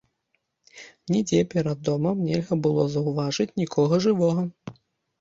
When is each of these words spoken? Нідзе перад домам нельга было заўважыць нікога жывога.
Нідзе 1.15 1.41
перад 1.53 1.85
домам 1.91 2.25
нельга 2.31 2.59
было 2.65 2.89
заўважыць 2.97 3.49
нікога 3.63 4.05
жывога. 4.11 4.51